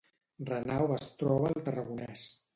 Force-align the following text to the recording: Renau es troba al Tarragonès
Renau 0.49 0.95
es 0.95 1.05
troba 1.21 1.53
al 1.53 1.63
Tarragonès 1.69 2.27